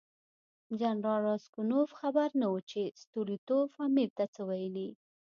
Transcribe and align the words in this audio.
جنرال 0.79 1.21
راسګونوف 1.27 1.89
خبر 1.99 2.29
نه 2.41 2.47
و 2.53 2.57
چې 2.69 2.81
ستولیتوف 3.01 3.69
امیر 3.87 4.09
ته 4.17 4.25
څه 4.33 4.41
ویلي. 4.49 4.89